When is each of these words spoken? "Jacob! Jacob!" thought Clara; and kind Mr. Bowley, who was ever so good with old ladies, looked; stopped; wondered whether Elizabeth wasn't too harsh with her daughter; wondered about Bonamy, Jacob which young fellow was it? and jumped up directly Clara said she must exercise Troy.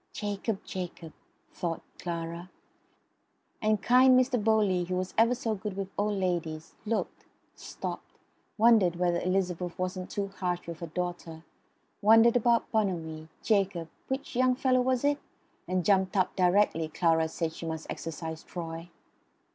"Jacob! 0.13 0.63
Jacob!" 0.65 1.13
thought 1.53 1.83
Clara; 1.99 2.49
and 3.61 3.83
kind 3.83 4.19
Mr. 4.19 4.43
Bowley, 4.43 4.85
who 4.85 4.95
was 4.95 5.13
ever 5.15 5.35
so 5.35 5.53
good 5.53 5.77
with 5.77 5.89
old 5.95 6.17
ladies, 6.19 6.73
looked; 6.87 7.23
stopped; 7.53 8.15
wondered 8.57 8.95
whether 8.95 9.21
Elizabeth 9.21 9.77
wasn't 9.77 10.09
too 10.09 10.29
harsh 10.39 10.65
with 10.65 10.79
her 10.79 10.87
daughter; 10.87 11.43
wondered 12.01 12.35
about 12.35 12.71
Bonamy, 12.71 13.27
Jacob 13.43 13.89
which 14.07 14.35
young 14.35 14.55
fellow 14.55 14.81
was 14.81 15.03
it? 15.05 15.19
and 15.67 15.85
jumped 15.85 16.17
up 16.17 16.35
directly 16.35 16.87
Clara 16.87 17.27
said 17.27 17.53
she 17.53 17.67
must 17.67 17.85
exercise 17.87 18.41
Troy. 18.41 18.89